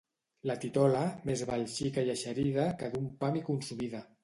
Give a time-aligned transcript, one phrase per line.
[0.51, 1.01] La titola,
[1.31, 4.05] més val xica i eixerida que d'un pam i consumida.